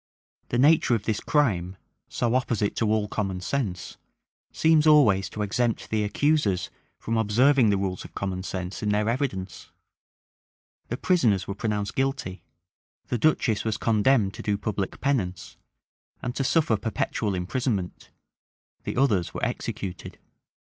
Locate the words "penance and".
15.01-16.33